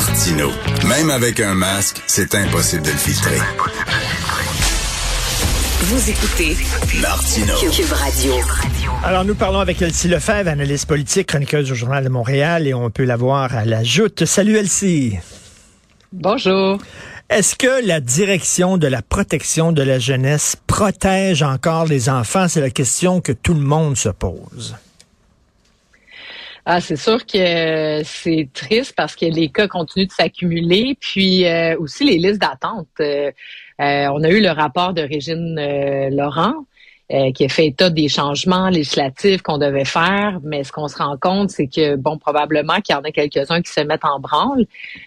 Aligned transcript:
Martino. 0.00 0.48
Même 0.88 1.10
avec 1.10 1.40
un 1.40 1.52
masque, 1.52 2.02
c'est 2.06 2.34
impossible 2.34 2.80
de 2.80 2.90
le 2.90 2.96
filtrer. 2.96 3.36
Vous 5.82 6.10
écoutez 6.10 6.56
Martino. 7.02 7.54
Cube 7.70 7.92
Radio. 7.92 8.32
Alors, 9.04 9.26
nous 9.26 9.34
parlons 9.34 9.58
avec 9.58 9.82
Elsie 9.82 10.08
Lefebvre, 10.08 10.48
analyste 10.48 10.86
politique, 10.86 11.26
chroniqueuse 11.26 11.70
au 11.70 11.74
Journal 11.74 12.02
de 12.02 12.08
Montréal, 12.08 12.66
et 12.66 12.72
on 12.72 12.88
peut 12.88 13.04
la 13.04 13.16
voir 13.16 13.54
à 13.54 13.66
la 13.66 13.84
joute. 13.84 14.24
Salut 14.24 14.56
Elsie. 14.56 15.18
Bonjour. 16.12 16.78
Est-ce 17.28 17.54
que 17.54 17.86
la 17.86 18.00
direction 18.00 18.78
de 18.78 18.86
la 18.86 19.02
protection 19.02 19.70
de 19.70 19.82
la 19.82 19.98
jeunesse 19.98 20.56
protège 20.66 21.42
encore 21.42 21.84
les 21.84 22.08
enfants? 22.08 22.48
C'est 22.48 22.62
la 22.62 22.70
question 22.70 23.20
que 23.20 23.32
tout 23.32 23.52
le 23.52 23.60
monde 23.60 23.98
se 23.98 24.08
pose. 24.08 24.76
Ah, 26.72 26.80
c'est 26.80 26.94
sûr 26.94 27.26
que 27.26 28.00
c'est 28.04 28.48
triste 28.54 28.94
parce 28.96 29.16
que 29.16 29.26
les 29.26 29.48
cas 29.48 29.66
continuent 29.66 30.06
de 30.06 30.12
s'accumuler, 30.12 30.96
puis 31.00 31.44
euh, 31.44 31.76
aussi 31.80 32.04
les 32.04 32.16
listes 32.16 32.40
d'attente. 32.40 32.86
Euh, 33.00 33.32
euh, 33.80 34.06
on 34.12 34.22
a 34.22 34.28
eu 34.28 34.40
le 34.40 34.50
rapport 34.50 34.94
de 34.94 35.02
Régine 35.02 35.56
Laurent 36.14 36.54
euh, 37.12 37.32
qui 37.32 37.44
a 37.44 37.48
fait 37.48 37.66
état 37.66 37.90
des 37.90 38.08
changements 38.08 38.68
législatifs 38.68 39.42
qu'on 39.42 39.58
devait 39.58 39.84
faire, 39.84 40.38
mais 40.44 40.62
ce 40.62 40.70
qu'on 40.70 40.86
se 40.86 40.96
rend 40.96 41.16
compte, 41.20 41.50
c'est 41.50 41.66
que, 41.66 41.96
bon, 41.96 42.18
probablement 42.18 42.80
qu'il 42.80 42.94
y 42.94 42.98
en 42.98 43.02
a 43.02 43.10
quelques-uns 43.10 43.62
qui 43.62 43.72
se 43.72 43.80
mettent 43.80 44.04
en 44.04 44.20
branle, 44.20 44.64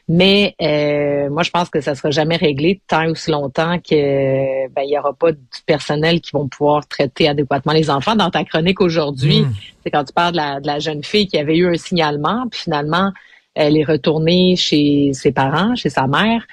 mais 0.10 0.54
euh, 0.62 1.30
moi, 1.30 1.44
je 1.44 1.50
pense 1.50 1.70
que 1.70 1.80
ça 1.80 1.96
sera 1.96 2.12
jamais 2.12 2.36
réglé 2.36 2.82
tant 2.90 3.08
ou 3.08 3.16
si 3.16 3.32
longtemps 3.32 3.80
que 3.80 4.68
ben, 4.68 4.82
il 4.84 4.92
y 4.92 5.00
aura 5.00 5.14
pas 5.14 5.32
du 5.32 5.40
personnel 5.66 6.20
qui 6.20 6.32
vont 6.34 6.50
pouvoir 6.50 6.86
traiter 6.88 7.30
adéquatement 7.30 7.72
les 7.72 7.90
enfants. 7.90 8.18
Dans 8.18 8.30
ta 8.30 8.44
chronique 8.44 8.82
aujourd'hui, 8.82 9.44
hmm. 9.44 9.54
c'est 9.84 9.92
quand 9.92 10.04
tu 10.04 10.12
parles 10.12 10.34
de 10.34 10.38
la, 10.38 10.60
de 10.60 10.68
la, 10.68 10.80
jeune 10.80 11.06
fille 11.06 11.28
qui 11.28 11.38
avait 11.38 11.56
eu 11.56 11.68
un 11.68 11.78
signalement, 11.78 12.48
puis 12.52 12.60
finalement, 12.60 13.14
elle 13.56 13.78
est 13.78 13.86
retournée 13.86 14.58
chez 14.58 15.12
ses 15.14 15.32
parents, 15.32 15.74
chez 15.76 15.90
sa 15.90 16.08
mère. 16.08 16.46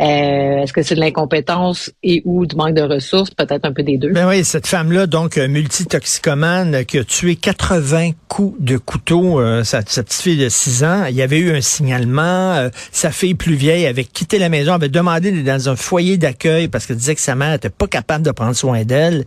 Euh, 0.00 0.62
est-ce 0.62 0.72
que 0.72 0.82
c'est 0.82 0.94
de 0.94 1.00
l'incompétence 1.00 1.90
et 2.02 2.22
ou 2.24 2.46
du 2.46 2.56
manque 2.56 2.74
de 2.74 2.80
ressources? 2.80 3.30
Peut-être 3.30 3.66
un 3.66 3.72
peu 3.72 3.82
des 3.82 3.98
deux. 3.98 4.10
Ben 4.10 4.26
oui, 4.26 4.42
cette 4.42 4.66
femme-là, 4.66 5.06
donc 5.06 5.36
euh, 5.36 5.48
multitoxicomane, 5.48 6.86
qui 6.86 6.98
a 6.98 7.04
tué 7.04 7.36
80 7.36 8.12
coups 8.26 8.56
de 8.58 8.78
couteau, 8.78 9.38
euh, 9.38 9.64
sa, 9.64 9.82
petite 9.82 10.12
fille 10.14 10.38
de 10.38 10.48
6 10.48 10.84
ans, 10.84 11.04
il 11.10 11.14
y 11.14 11.20
avait 11.20 11.38
eu 11.38 11.54
un 11.54 11.60
signalement. 11.60 12.70
sa 12.90 13.10
fille 13.10 13.34
plus 13.34 13.54
vieille 13.54 13.86
avait 13.86 14.04
quitté 14.04 14.38
la 14.38 14.48
maison, 14.48 14.72
avait 14.72 14.88
demandé 14.88 15.30
d'être 15.30 15.44
dans 15.44 15.68
un 15.68 15.76
foyer 15.76 16.16
d'accueil 16.16 16.68
parce 16.68 16.86
qu'elle 16.86 16.96
disait 16.96 17.14
que 17.14 17.20
sa 17.20 17.34
mère 17.34 17.52
n'était 17.52 17.68
pas 17.68 17.86
capable 17.86 18.24
de 18.24 18.30
prendre 18.30 18.56
soin 18.56 18.84
d'elle. 18.84 19.26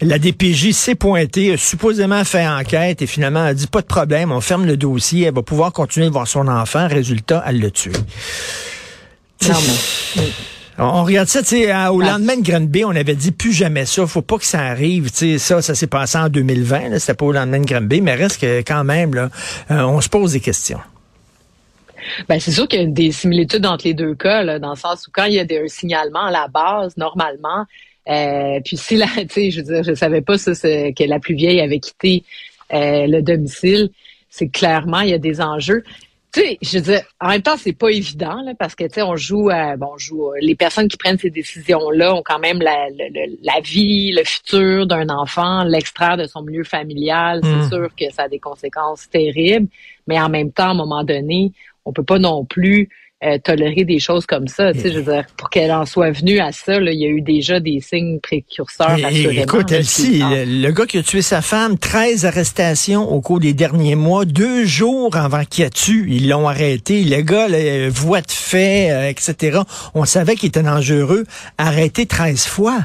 La 0.00 0.20
DPJ 0.20 0.70
s'est 0.70 0.94
pointée, 0.94 1.54
a 1.54 1.56
supposément 1.56 2.22
fait 2.22 2.46
enquête 2.46 3.02
et 3.02 3.06
finalement 3.06 3.44
a 3.44 3.54
dit 3.54 3.66
pas 3.66 3.80
de 3.80 3.86
problème, 3.86 4.30
on 4.30 4.40
ferme 4.40 4.66
le 4.66 4.76
dossier, 4.76 5.26
elle 5.26 5.34
va 5.34 5.42
pouvoir 5.42 5.72
continuer 5.72 6.06
de 6.06 6.12
voir 6.12 6.28
son 6.28 6.46
enfant. 6.46 6.86
Résultat, 6.86 7.42
elle 7.44 7.58
On 10.78 11.04
regarde 11.04 11.28
ça, 11.28 11.40
tu 11.40 11.48
sais, 11.48 11.66
au 11.68 12.00
ah. 12.02 12.12
lendemain 12.12 12.36
de 12.36 12.42
Granby, 12.42 12.84
on 12.84 12.90
avait 12.90 13.14
dit 13.14 13.32
plus 13.32 13.52
jamais 13.52 13.86
ça, 13.86 14.06
faut 14.06 14.20
pas 14.20 14.36
que 14.36 14.44
ça 14.44 14.60
arrive, 14.60 15.10
tu 15.10 15.16
sais, 15.16 15.38
ça, 15.38 15.62
ça 15.62 15.74
s'est 15.74 15.86
passé 15.86 16.18
en 16.18 16.28
2020, 16.28 16.98
c'était 16.98 17.14
pas 17.14 17.24
au 17.24 17.32
lendemain 17.32 17.60
de 17.60 17.66
Granby, 17.66 18.02
mais 18.02 18.14
reste 18.14 18.40
que 18.40 18.58
quand 18.58 18.84
même, 18.84 19.14
là, 19.14 19.30
euh, 19.70 19.82
on 19.84 20.02
se 20.02 20.10
pose 20.10 20.32
des 20.32 20.40
questions. 20.40 20.80
Ben, 22.28 22.38
c'est 22.38 22.50
sûr 22.50 22.68
qu'il 22.68 22.80
y 22.80 22.84
a 22.84 22.86
des 22.86 23.10
similitudes 23.10 23.64
entre 23.64 23.86
les 23.86 23.94
deux 23.94 24.14
cas, 24.14 24.42
là, 24.42 24.58
dans 24.58 24.70
le 24.70 24.76
sens 24.76 25.06
où 25.08 25.10
quand 25.12 25.24
il 25.24 25.34
y 25.34 25.38
a 25.38 25.44
des, 25.44 25.58
un 25.60 25.68
signalement 25.68 26.26
à 26.26 26.30
la 26.30 26.46
base, 26.48 26.94
normalement, 26.98 27.64
euh, 28.08 28.60
puis 28.62 28.76
si 28.76 28.96
la, 28.96 29.06
tu 29.16 29.28
sais, 29.30 29.50
je 29.50 29.62
veux 29.62 29.74
dire, 29.74 29.82
je 29.82 29.94
savais 29.94 30.20
pas 30.20 30.36
ça, 30.36 30.52
que 30.52 31.08
la 31.08 31.18
plus 31.18 31.34
vieille 31.34 31.60
avait 31.60 31.80
quitté 31.80 32.22
euh, 32.74 33.06
le 33.06 33.22
domicile, 33.22 33.88
c'est 34.28 34.48
clairement 34.48 35.00
il 35.00 35.10
y 35.10 35.14
a 35.14 35.18
des 35.18 35.40
enjeux 35.40 35.84
tu 36.36 36.42
sais, 36.42 36.58
je 36.60 36.78
veux 36.78 36.84
dire, 36.84 37.02
en 37.18 37.28
même 37.28 37.40
temps, 37.40 37.56
c'est 37.56 37.72
pas 37.72 37.88
évident, 37.88 38.42
là, 38.42 38.52
parce 38.58 38.74
que, 38.74 38.84
tu 38.84 38.94
sais, 38.94 39.02
on 39.02 39.16
joue, 39.16 39.48
à, 39.48 39.76
bon, 39.76 39.92
on 39.94 39.98
joue, 39.98 40.32
les 40.38 40.54
personnes 40.54 40.86
qui 40.86 40.98
prennent 40.98 41.18
ces 41.18 41.30
décisions-là 41.30 42.14
ont 42.14 42.22
quand 42.22 42.38
même 42.38 42.60
la, 42.60 42.88
la, 43.42 43.60
vie, 43.60 44.12
le 44.12 44.22
futur 44.22 44.86
d'un 44.86 45.08
enfant, 45.08 45.64
l'extraire 45.64 46.18
de 46.18 46.26
son 46.26 46.42
milieu 46.42 46.64
familial. 46.64 47.40
C'est 47.42 47.48
hmm. 47.48 47.68
sûr 47.70 47.88
que 47.98 48.12
ça 48.12 48.24
a 48.24 48.28
des 48.28 48.38
conséquences 48.38 49.08
terribles, 49.08 49.68
mais 50.06 50.20
en 50.20 50.28
même 50.28 50.52
temps, 50.52 50.68
à 50.68 50.70
un 50.72 50.74
moment 50.74 51.04
donné, 51.04 51.52
on 51.86 51.92
peut 51.94 52.04
pas 52.04 52.18
non 52.18 52.44
plus 52.44 52.90
euh, 53.24 53.38
tolérer 53.42 53.84
des 53.84 53.98
choses 53.98 54.26
comme 54.26 54.46
ça. 54.46 54.74
Tu 54.74 54.80
sais, 54.80 54.92
je 54.92 54.98
veux 54.98 55.12
dire, 55.14 55.24
pour 55.38 55.48
qu'elle 55.48 55.72
en 55.72 55.86
soit 55.86 56.10
venue 56.10 56.38
à 56.38 56.52
ça, 56.52 56.78
là, 56.78 56.92
il 56.92 57.00
y 57.00 57.06
a 57.06 57.08
eu 57.08 57.22
déjà 57.22 57.60
des 57.60 57.80
signes 57.80 58.20
précurseurs. 58.20 58.98
Et, 59.10 59.40
écoute, 59.40 59.72
Elsie, 59.72 60.20
le, 60.20 60.70
gars 60.70 60.84
qui 60.84 60.98
a 60.98 61.02
tué 61.02 61.22
sa 61.22 61.40
femme, 61.40 61.78
13 61.78 62.26
arrestations 62.26 63.10
au 63.10 63.22
cours 63.22 63.40
des 63.40 63.54
derniers 63.54 63.94
mois, 63.94 64.26
deux 64.26 64.66
jours 64.66 65.16
avant 65.16 65.44
qu'il 65.46 65.64
a 65.64 65.70
tué, 65.70 66.04
ils 66.08 66.28
l'ont 66.28 66.46
arrêté. 66.46 67.04
Le 67.04 67.22
gars, 67.22 67.48
là, 67.48 67.88
voix 67.88 68.20
de 68.20 68.30
fait, 68.30 68.90
euh, 68.90 69.08
etc. 69.08 69.60
On 69.94 70.04
savait 70.04 70.36
qu'il 70.36 70.48
était 70.48 70.62
dangereux. 70.62 71.24
Arrêté 71.56 72.04
13 72.04 72.44
fois. 72.44 72.80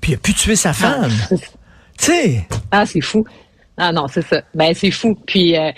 Puis 0.00 0.12
il 0.12 0.14
a 0.14 0.18
pu 0.18 0.34
tuer 0.34 0.54
sa 0.54 0.70
ah. 0.70 0.72
femme. 0.72 1.12
tu 1.30 1.38
sais. 1.98 2.46
Ah, 2.70 2.86
c'est 2.86 3.00
fou. 3.00 3.24
Ah 3.78 3.92
non, 3.92 4.08
c'est 4.08 4.22
ça. 4.22 4.42
Ben 4.54 4.74
c'est 4.74 4.90
fou. 4.90 5.14
Puis, 5.14 5.56
euh, 5.56 5.70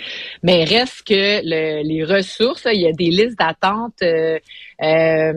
mais 0.42 0.64
reste 0.64 1.02
que 1.06 1.42
les 1.44 2.04
ressources, 2.04 2.66
il 2.72 2.80
y 2.80 2.86
a 2.86 2.92
des 2.92 3.10
listes 3.10 3.38
d'attente. 3.38 3.94
Euh, 4.02 4.38
euh, 4.82 5.32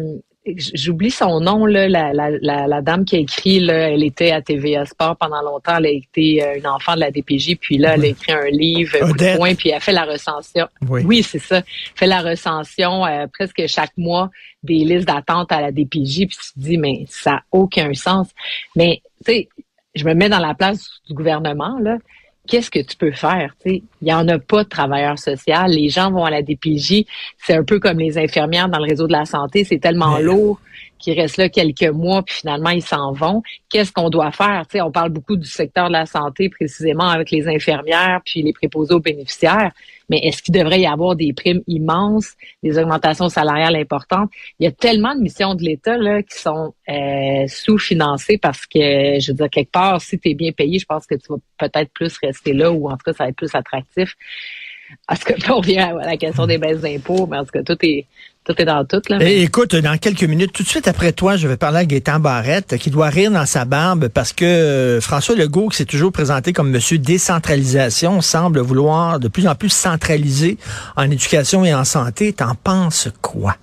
j'oublie 0.45 1.11
son 1.11 1.41
nom 1.41 1.65
là, 1.65 1.87
la, 1.89 2.13
la, 2.13 2.67
la, 2.67 2.81
dame 2.81 3.03
qui 3.05 3.17
a 3.17 3.19
écrit 3.19 3.59
là, 3.59 3.89
elle 3.89 4.03
était 4.03 4.31
à 4.31 4.41
TVA 4.41 4.85
Sport 4.85 5.17
pendant 5.17 5.41
longtemps, 5.41 5.77
elle 5.77 5.85
a 5.85 5.89
été 5.89 6.43
une 6.57 6.67
enfant 6.67 6.95
de 6.95 6.99
la 6.99 7.11
DPJ, 7.11 7.55
puis 7.55 7.77
là 7.77 7.93
elle 7.93 8.03
a 8.03 8.07
écrit 8.07 8.33
un 8.33 8.49
livre 8.49 8.97
coup 9.07 9.17
de 9.17 9.37
poing, 9.37 9.55
puis 9.55 9.69
elle 9.69 9.79
fait 9.79 9.93
la 9.93 10.03
recension. 10.03 10.67
Oui, 10.81 11.23
c'est 11.23 11.39
ça, 11.39 11.61
fait 11.95 12.07
la 12.07 12.19
recension 12.19 13.03
presque 13.31 13.67
chaque 13.67 13.95
mois 13.95 14.31
des 14.63 14.79
listes 14.79 15.07
d'attente 15.07 15.49
à 15.53 15.61
la 15.61 15.71
DPJ, 15.71 16.27
puis 16.27 16.37
tu 16.37 16.53
te 16.53 16.59
dis 16.59 16.77
mais 16.77 17.05
ça 17.07 17.31
n'a 17.31 17.43
aucun 17.53 17.93
sens. 17.93 18.27
Mais 18.75 19.01
tu 19.25 19.31
sais, 19.31 19.49
je 19.95 20.03
me 20.03 20.13
mets 20.13 20.27
dans 20.27 20.39
la 20.39 20.55
place 20.55 20.89
du 21.07 21.13
gouvernement 21.13 21.79
là 21.79 21.99
qu'est-ce 22.47 22.71
que 22.71 22.79
tu 22.79 22.95
peux 22.97 23.11
faire? 23.11 23.55
Il 24.03 24.07
n'y 24.07 24.13
en 24.13 24.27
a 24.27 24.37
pas 24.37 24.65
de 24.65 24.69
travailleur 24.69 25.17
social. 25.17 25.71
Les 25.71 25.87
gens 25.87 26.11
vont 26.11 26.25
à 26.25 26.29
la 26.29 26.41
DPJ. 26.41 27.05
C'est 27.37 27.55
un 27.55 27.63
peu 27.63 27.79
comme 27.79 27.99
les 27.99 28.17
infirmières 28.17 28.67
dans 28.67 28.79
le 28.79 28.83
réseau 28.83 29.07
de 29.07 29.13
la 29.13 29.23
santé. 29.23 29.63
C'est 29.63 29.79
tellement 29.79 30.17
lourd 30.19 30.59
qu'ils 30.99 31.19
restent 31.19 31.37
là 31.37 31.49
quelques 31.49 31.83
mois, 31.83 32.23
puis 32.23 32.35
finalement, 32.35 32.69
ils 32.69 32.83
s'en 32.83 33.11
vont. 33.11 33.41
Qu'est-ce 33.69 33.91
qu'on 33.91 34.09
doit 34.09 34.31
faire? 34.31 34.65
sais, 34.69 34.81
on 34.81 34.91
parle 34.91 35.09
beaucoup 35.09 35.35
du 35.35 35.47
secteur 35.47 35.87
de 35.87 35.93
la 35.93 36.05
santé, 36.05 36.49
précisément 36.49 37.07
avec 37.07 37.31
les 37.31 37.47
infirmières, 37.47 38.21
puis 38.25 38.41
les 38.41 38.53
préposés 38.53 38.93
aux 38.93 38.99
bénéficiaires. 38.99 39.71
Mais 40.09 40.19
est-ce 40.19 40.41
qu'il 40.41 40.53
devrait 40.53 40.81
y 40.81 40.85
avoir 40.85 41.15
des 41.15 41.33
primes 41.33 41.61
immenses, 41.67 42.33
des 42.61 42.77
augmentations 42.77 43.29
salariales 43.29 43.75
importantes? 43.75 44.29
Il 44.59 44.65
y 44.65 44.67
a 44.67 44.71
tellement 44.71 45.15
de 45.15 45.21
missions 45.21 45.55
de 45.55 45.63
l'État 45.63 45.97
là 45.97 46.21
qui 46.21 46.37
sont 46.37 46.73
euh, 46.89 47.47
sous-financées 47.47 48.37
parce 48.37 48.65
que, 48.65 49.19
je 49.19 49.31
veux 49.31 49.35
dire, 49.35 49.49
quelque 49.49 49.71
part, 49.71 50.01
si 50.01 50.19
tu 50.19 50.29
es 50.29 50.33
bien 50.35 50.51
payé, 50.51 50.79
je 50.79 50.85
pense 50.85 51.05
que 51.05 51.15
tu 51.15 51.27
vas 51.29 51.37
peut-être 51.57 51.91
plus 51.93 52.17
rester 52.21 52.53
là 52.53 52.71
ou 52.71 52.89
en 52.89 52.91
tout 52.91 53.03
cas, 53.05 53.13
ça 53.13 53.23
va 53.25 53.29
être 53.29 53.35
plus 53.35 53.53
attractif. 53.55 53.92
Est-ce 53.97 55.25
que 55.25 55.33
on 55.51 55.57
revient 55.57 55.79
à 55.79 55.93
la 55.93 56.17
question 56.17 56.45
des 56.47 56.57
baisses 56.57 56.81
d'impôts, 56.81 57.27
mais 57.27 57.37
en 57.37 57.45
tout 57.45 57.51
cas, 57.51 57.63
tout 57.63 57.77
est 57.81 58.05
tout 58.45 58.53
est 58.61 58.65
dans 58.65 58.83
tout. 58.85 59.01
Là, 59.09 59.19
eh, 59.21 59.41
écoute, 59.43 59.75
dans 59.75 59.97
quelques 59.97 60.23
minutes, 60.23 60.51
tout 60.51 60.63
de 60.63 60.67
suite 60.67 60.87
après 60.87 61.13
toi, 61.13 61.37
je 61.37 61.47
vais 61.47 61.55
parler 61.55 61.79
à 61.79 61.85
Gaétan 61.85 62.19
Barrette, 62.19 62.77
qui 62.77 62.89
doit 62.89 63.07
rire 63.07 63.31
dans 63.31 63.45
sa 63.45 63.65
barbe 63.65 64.09
parce 64.09 64.33
que 64.33 64.43
euh, 64.43 65.01
François 65.01 65.35
Legault, 65.35 65.69
qui 65.69 65.77
s'est 65.77 65.85
toujours 65.85 66.11
présenté 66.11 66.51
comme 66.51 66.69
monsieur 66.69 66.97
décentralisation, 66.97 68.21
semble 68.21 68.59
vouloir 68.59 69.19
de 69.19 69.29
plus 69.29 69.47
en 69.47 69.55
plus 69.55 69.69
centraliser 69.69 70.57
en 70.97 71.09
éducation 71.09 71.63
et 71.63 71.73
en 71.73 71.85
santé. 71.85 72.33
T'en 72.33 72.55
penses 72.55 73.07
quoi? 73.21 73.55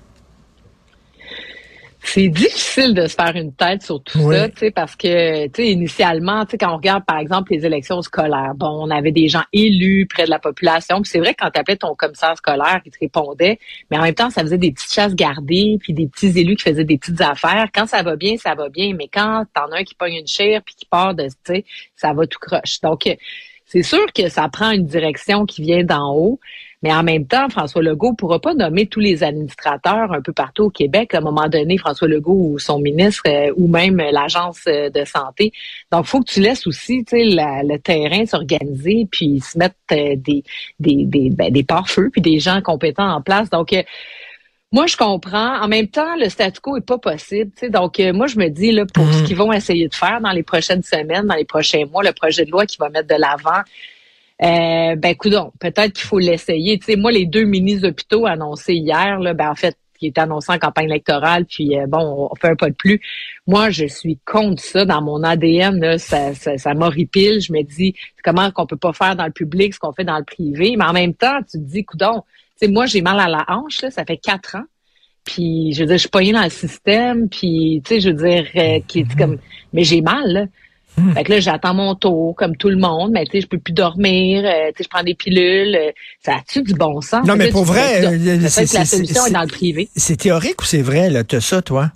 C'est 2.02 2.28
difficile 2.28 2.94
de 2.94 3.06
se 3.06 3.14
faire 3.14 3.34
une 3.36 3.52
tête 3.52 3.82
sur 3.82 4.02
tout 4.02 4.32
ça, 4.32 4.48
tu 4.48 4.58
sais, 4.58 4.70
parce 4.70 4.96
que, 4.96 5.46
tu 5.46 5.62
sais, 5.62 5.68
initialement, 5.68 6.44
tu 6.44 6.52
sais, 6.52 6.58
quand 6.58 6.72
on 6.72 6.76
regarde, 6.76 7.04
par 7.04 7.18
exemple, 7.18 7.52
les 7.52 7.66
élections 7.66 8.00
scolaires, 8.02 8.54
bon, 8.56 8.86
on 8.86 8.90
avait 8.90 9.12
des 9.12 9.28
gens 9.28 9.42
élus 9.52 10.06
près 10.06 10.24
de 10.24 10.30
la 10.30 10.38
population, 10.38 11.02
puis 11.02 11.10
c'est 11.10 11.18
vrai 11.18 11.34
quand 11.34 11.50
tu 11.50 11.60
appelais 11.60 11.76
ton 11.76 11.94
commissaire 11.94 12.36
scolaire, 12.36 12.80
il 12.84 12.90
te 12.90 12.98
répondait, 13.00 13.58
mais 13.90 13.98
en 13.98 14.02
même 14.02 14.14
temps, 14.14 14.30
ça 14.30 14.42
faisait 14.42 14.58
des 14.58 14.72
petites 14.72 14.92
chasses 14.92 15.14
gardées, 15.14 15.78
puis 15.80 15.92
des 15.92 16.06
petits 16.06 16.38
élus 16.38 16.56
qui 16.56 16.64
faisaient 16.64 16.84
des 16.84 16.98
petites 16.98 17.20
affaires. 17.20 17.66
Quand 17.74 17.86
ça 17.86 18.02
va 18.02 18.16
bien, 18.16 18.36
ça 18.36 18.54
va 18.54 18.68
bien, 18.68 18.94
mais 18.96 19.08
quand 19.12 19.44
t'en 19.54 19.70
as 19.72 19.80
un 19.80 19.84
qui 19.84 19.94
pogne 19.94 20.14
une 20.14 20.26
chair 20.26 20.62
puis 20.64 20.74
qui 20.74 20.86
part 20.86 21.14
de, 21.14 21.24
tu 21.24 21.34
sais, 21.44 21.64
ça 21.96 22.12
va 22.12 22.26
tout 22.26 22.38
croche. 22.40 22.80
Donc, 22.82 23.08
c'est 23.66 23.82
sûr 23.82 24.12
que 24.12 24.28
ça 24.28 24.48
prend 24.48 24.70
une 24.72 24.86
direction 24.86 25.46
qui 25.46 25.62
vient 25.62 25.84
d'en 25.84 26.14
haut. 26.14 26.40
Mais 26.82 26.92
en 26.94 27.02
même 27.02 27.26
temps, 27.26 27.50
François 27.50 27.82
Legault 27.82 28.14
pourra 28.14 28.40
pas 28.40 28.54
nommer 28.54 28.86
tous 28.86 29.00
les 29.00 29.22
administrateurs 29.22 30.12
un 30.12 30.22
peu 30.22 30.32
partout 30.32 30.64
au 30.64 30.70
Québec. 30.70 31.14
À 31.14 31.18
un 31.18 31.20
moment 31.20 31.46
donné, 31.48 31.76
François 31.76 32.08
Legault 32.08 32.52
ou 32.52 32.58
son 32.58 32.78
ministre 32.78 33.22
euh, 33.26 33.52
ou 33.56 33.68
même 33.68 33.98
l'agence 33.98 34.62
euh, 34.66 34.88
de 34.88 35.04
santé. 35.04 35.52
Donc, 35.92 36.06
faut 36.06 36.20
que 36.20 36.32
tu 36.32 36.40
laisses 36.40 36.66
aussi 36.66 37.04
le 37.12 37.76
terrain 37.76 38.24
s'organiser 38.24 39.06
puis 39.10 39.40
se 39.40 39.58
mettre 39.58 39.74
euh, 39.92 40.14
des 40.16 40.42
des 40.78 41.04
des, 41.04 41.28
ben, 41.28 41.52
des 41.52 41.64
pare-feux 41.64 42.08
puis 42.10 42.22
des 42.22 42.38
gens 42.38 42.62
compétents 42.62 43.10
en 43.10 43.20
place. 43.20 43.50
Donc 43.50 43.74
moi, 44.72 44.86
je 44.86 44.96
comprends. 44.96 45.60
En 45.60 45.68
même 45.68 45.88
temps, 45.88 46.16
le 46.16 46.28
statu 46.28 46.60
quo 46.60 46.76
est 46.76 46.86
pas 46.86 46.96
possible. 46.96 47.50
Donc, 47.70 47.98
moi, 48.14 48.26
je 48.28 48.38
me 48.38 48.48
dis 48.48 48.70
là 48.70 48.86
pour 48.86 49.04
ce 49.12 49.20
mmh. 49.20 49.24
qu'ils 49.24 49.36
vont 49.36 49.52
essayer 49.52 49.88
de 49.88 49.94
faire 49.94 50.20
dans 50.20 50.30
les 50.30 50.44
prochaines 50.44 50.84
semaines, 50.84 51.26
dans 51.26 51.34
les 51.34 51.44
prochains 51.44 51.84
mois, 51.86 52.04
le 52.04 52.12
projet 52.12 52.44
de 52.44 52.52
loi 52.52 52.66
qui 52.66 52.76
va 52.78 52.88
mettre 52.88 53.08
de 53.08 53.20
l'avant 53.20 53.62
Euh, 54.42 54.96
ben, 54.96 55.14
coudon, 55.16 55.52
peut-être 55.60 55.92
qu'il 55.92 56.06
faut 56.06 56.18
l'essayer. 56.18 56.78
Tu 56.78 56.86
sais, 56.86 56.96
moi, 56.96 57.12
les 57.12 57.26
deux 57.26 57.44
mini-hôpitaux 57.44 58.26
annoncés 58.26 58.74
hier, 58.74 59.18
là, 59.20 59.34
ben, 59.34 59.50
en 59.50 59.54
fait, 59.54 59.76
qui 59.98 60.06
est 60.06 60.18
annoncé 60.18 60.50
en 60.50 60.58
campagne 60.58 60.86
électorale, 60.86 61.44
puis 61.44 61.78
euh, 61.78 61.86
bon, 61.86 62.30
on 62.30 62.34
fait 62.34 62.48
un 62.48 62.56
pas 62.56 62.70
de 62.70 62.74
plus. 62.74 63.00
Moi, 63.46 63.68
je 63.68 63.84
suis 63.84 64.18
contre 64.24 64.62
ça 64.62 64.86
dans 64.86 65.02
mon 65.02 65.22
ADN. 65.22 65.78
Là, 65.78 65.98
ça, 65.98 66.34
ça, 66.34 66.56
ça 66.56 66.72
m'horripile. 66.72 67.40
Je 67.40 67.52
me 67.52 67.62
dis 67.62 67.94
comment 68.24 68.50
qu'on 68.50 68.66
peut 68.66 68.78
pas 68.78 68.94
faire 68.94 69.14
dans 69.14 69.26
le 69.26 69.32
public 69.32 69.74
ce 69.74 69.78
qu'on 69.78 69.92
fait 69.92 70.04
dans 70.04 70.18
le 70.18 70.24
privé? 70.24 70.74
Mais 70.78 70.86
en 70.86 70.94
même 70.94 71.14
temps, 71.14 71.40
tu 71.42 71.58
te 71.58 71.64
dis, 71.64 71.84
coudon, 71.84 72.22
tu 72.58 72.66
sais, 72.66 72.72
moi, 72.72 72.86
j'ai 72.86 73.02
mal 73.02 73.20
à 73.20 73.28
la 73.28 73.44
hanche, 73.48 73.82
là, 73.82 73.90
ça 73.90 74.06
fait 74.06 74.16
quatre 74.16 74.56
ans. 74.56 74.64
Puis, 75.24 75.74
je 75.74 75.80
veux 75.80 75.86
dire, 75.86 75.96
je 75.96 76.00
suis 76.00 76.08
poignée 76.08 76.32
dans 76.32 76.42
le 76.42 76.48
système, 76.48 77.28
puis, 77.28 77.82
tu 77.84 77.94
sais, 77.94 78.00
je 78.00 78.08
veux 78.08 78.26
dire, 78.26 78.46
euh, 78.56 78.80
qui 78.88 79.00
est 79.00 79.18
comme, 79.18 79.38
mais 79.74 79.84
j'ai 79.84 80.00
mal, 80.00 80.26
là. 80.26 80.46
Hmm. 80.96 81.12
Fait 81.12 81.24
que 81.24 81.32
là, 81.32 81.40
j'attends 81.40 81.74
mon 81.74 81.94
tour, 81.94 82.34
comme 82.36 82.56
tout 82.56 82.68
le 82.68 82.76
monde, 82.76 83.12
mais 83.12 83.24
tu 83.24 83.32
sais, 83.32 83.40
je 83.42 83.46
peux 83.46 83.58
plus 83.58 83.72
dormir, 83.72 84.44
euh, 84.44 84.68
tu 84.68 84.78
sais, 84.78 84.84
je 84.84 84.88
prends 84.88 85.02
des 85.02 85.14
pilules. 85.14 85.76
Euh, 85.76 85.90
ça 86.24 86.34
a-tu 86.34 86.62
du 86.62 86.74
bon 86.74 87.00
sens? 87.00 87.26
Non, 87.26 87.36
mais 87.36 87.48
pour 87.48 87.64
vrai, 87.64 88.02
c'est, 88.48 88.66
que 88.66 88.74
la 88.74 88.84
solution 88.84 89.26
est, 89.26 89.30
dans 89.30 89.42
le 89.42 89.48
privé. 89.48 89.88
C'est 89.96 90.16
théorique 90.16 90.60
ou 90.62 90.64
c'est 90.64 90.82
vrai, 90.82 91.10
là, 91.10 91.22
as 91.30 91.40
ça, 91.40 91.62
toi? 91.62 91.90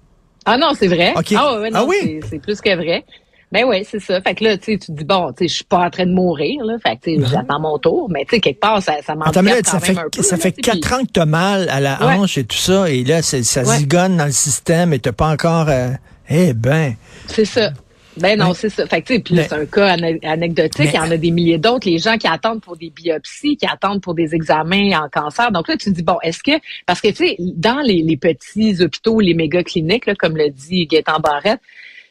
Ah 0.46 0.56
non, 0.56 0.72
c'est 0.78 0.88
vrai. 0.88 1.12
Okay. 1.16 1.36
Ah, 1.38 1.60
ouais, 1.60 1.70
non, 1.70 1.80
ah 1.80 1.84
oui? 1.86 2.20
C'est, 2.28 2.38
plus 2.38 2.60
que 2.60 2.74
vrai. 2.76 3.04
Ben 3.50 3.64
oui, 3.66 3.86
c'est 3.88 4.00
ça. 4.00 4.20
Fait 4.20 4.34
que 4.34 4.44
là, 4.44 4.58
tu 4.58 4.72
sais, 4.72 4.78
tu 4.78 4.86
te 4.88 4.92
dis, 4.92 5.04
bon, 5.04 5.32
tu 5.32 5.44
sais, 5.44 5.48
je 5.48 5.54
suis 5.54 5.64
pas 5.64 5.86
en 5.86 5.90
train 5.90 6.06
de 6.06 6.12
mourir, 6.12 6.64
là. 6.64 6.74
Fait 6.84 6.96
que, 6.96 7.04
tu 7.04 7.22
sais, 7.22 7.30
j'attends 7.30 7.60
mon 7.60 7.78
tour. 7.78 8.08
Mais, 8.10 8.24
tu 8.24 8.36
sais, 8.36 8.40
quelque 8.40 8.60
part, 8.60 8.82
ça, 8.82 8.94
ça 8.96 9.14
ça 9.32 9.80
fait, 9.80 9.96
un 9.96 10.04
peu, 10.10 10.22
Ça 10.22 10.36
fait 10.36 10.52
quatre 10.52 10.92
ans 10.92 11.04
que 11.04 11.12
t'as 11.12 11.24
mal 11.24 11.68
à 11.68 11.80
la 11.80 12.02
hanche 12.02 12.36
et 12.36 12.44
tout 12.44 12.56
ça. 12.56 12.90
Et 12.90 13.04
là, 13.04 13.22
ça 13.22 13.64
zigonne 13.64 14.16
dans 14.16 14.26
le 14.26 14.32
système 14.32 14.92
et 14.92 14.98
t'as 14.98 15.12
pas 15.12 15.28
encore... 15.28 15.66
Euh, 15.68 15.90
eh 16.28 16.52
ben... 16.54 16.94
C'est 17.26 17.44
ça. 17.44 17.70
Ben 18.16 18.38
non, 18.38 18.54
c'est 18.54 18.68
ça. 18.68 18.86
Fait 18.86 19.02
que, 19.02 19.18
puis 19.18 19.36
c'est 19.36 19.52
un 19.52 19.66
cas 19.66 19.96
anecdotique. 20.22 20.90
Il 20.92 20.96
y 20.96 20.98
en 20.98 21.10
a 21.10 21.16
des 21.16 21.30
milliers 21.30 21.58
d'autres. 21.58 21.88
Les 21.88 21.98
gens 21.98 22.16
qui 22.16 22.26
attendent 22.26 22.60
pour 22.60 22.76
des 22.76 22.90
biopsies, 22.90 23.56
qui 23.56 23.66
attendent 23.66 24.00
pour 24.00 24.14
des 24.14 24.34
examens 24.34 25.02
en 25.02 25.08
cancer. 25.08 25.50
Donc 25.50 25.68
là, 25.68 25.76
tu 25.76 25.90
te 25.90 25.94
dis, 25.94 26.02
bon, 26.02 26.18
est-ce 26.22 26.42
que... 26.42 26.52
Parce 26.86 27.00
que, 27.00 27.08
tu 27.08 27.26
sais, 27.26 27.36
dans 27.38 27.80
les, 27.80 28.02
les, 28.02 28.16
petits 28.16 28.82
hôpitaux, 28.82 29.20
les 29.20 29.34
méga 29.34 29.62
cliniques, 29.62 30.06
là, 30.06 30.14
comme 30.14 30.36
le 30.36 30.50
dit 30.50 30.86
Gaëtan 30.86 31.18
Barrette, 31.20 31.60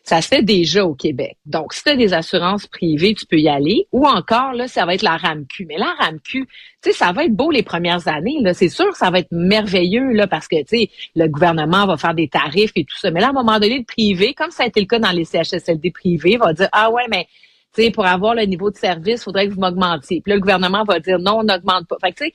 ça 0.03 0.21
se 0.21 0.27
fait 0.27 0.41
déjà 0.41 0.85
au 0.85 0.93
Québec. 0.93 1.37
Donc, 1.45 1.73
si 1.73 1.83
tu 1.83 1.95
des 1.95 2.13
assurances 2.13 2.67
privées, 2.67 3.13
tu 3.13 3.25
peux 3.25 3.39
y 3.39 3.47
aller. 3.47 3.87
Ou 3.93 4.05
encore, 4.05 4.51
là, 4.53 4.67
ça 4.67 4.85
va 4.85 4.95
être 4.95 5.01
la 5.01 5.15
RAMQ. 5.15 5.65
Mais 5.65 5.77
la 5.77 5.93
RAMQ, 5.97 6.21
tu 6.41 6.47
sais, 6.81 6.91
ça 6.91 7.13
va 7.13 7.23
être 7.23 7.33
beau 7.33 7.51
les 7.51 7.63
premières 7.63 8.07
années. 8.09 8.37
Là, 8.41 8.53
c'est 8.53 8.67
sûr 8.67 8.89
que 8.89 8.97
ça 8.97 9.09
va 9.09 9.19
être 9.19 9.31
merveilleux 9.31 10.11
là, 10.11 10.27
parce 10.27 10.49
que, 10.49 10.61
tu 10.63 10.77
sais, 10.77 10.89
le 11.15 11.27
gouvernement 11.27 11.85
va 11.85 11.95
faire 11.95 12.13
des 12.13 12.27
tarifs 12.27 12.73
et 12.75 12.83
tout 12.83 12.97
ça. 12.97 13.11
Mais 13.11 13.21
là, 13.21 13.27
à 13.27 13.29
un 13.29 13.33
moment 13.33 13.59
donné, 13.59 13.77
le 13.79 13.85
privé, 13.85 14.33
comme 14.33 14.51
ça 14.51 14.63
a 14.63 14.67
été 14.67 14.81
le 14.81 14.87
cas 14.87 14.99
dans 14.99 15.11
les 15.11 15.23
CHSLD 15.23 15.91
privés, 15.91 16.35
va 16.35 16.51
dire, 16.51 16.69
ah 16.73 16.91
ouais, 16.91 17.05
mais 17.09 17.27
sais, 17.81 17.91
pour 17.91 18.05
avoir 18.05 18.35
le 18.35 18.43
niveau 18.43 18.69
de 18.69 18.77
service, 18.77 19.21
il 19.21 19.23
faudrait 19.23 19.47
que 19.47 19.53
vous 19.53 19.59
m'augmentiez. 19.59 20.21
Puis 20.21 20.29
là, 20.29 20.35
le 20.35 20.41
gouvernement 20.41 20.83
va 20.83 20.99
dire 20.99 21.19
non, 21.19 21.39
on 21.39 21.43
n'augmente 21.43 21.87
pas. 21.87 21.97
Fait 22.01 22.11
que, 22.11 22.25